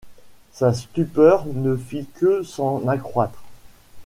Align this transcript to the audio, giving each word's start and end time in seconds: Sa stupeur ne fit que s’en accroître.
Sa 0.51 0.73
stupeur 0.73 1.45
ne 1.45 1.75
fit 1.75 2.07
que 2.15 2.41
s’en 2.41 2.87
accroître. 2.87 3.43